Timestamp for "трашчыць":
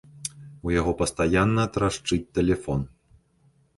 1.75-2.21